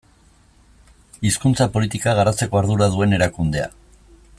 Hizkuntza 1.29 1.67
politika 1.77 2.17
garatzeko 2.21 2.61
ardura 2.63 2.89
duen 2.97 3.15
erakundea. 3.19 3.71